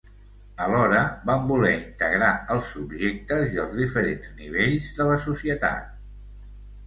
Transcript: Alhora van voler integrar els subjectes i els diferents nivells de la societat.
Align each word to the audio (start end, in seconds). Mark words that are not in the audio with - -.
Alhora 0.67 1.01
van 1.29 1.43
voler 1.49 1.73
integrar 1.73 2.29
els 2.55 2.71
subjectes 2.77 3.53
i 3.57 3.61
els 3.65 3.77
diferents 3.81 4.33
nivells 4.41 4.87
de 5.01 5.07
la 5.11 5.19
societat. 5.27 5.95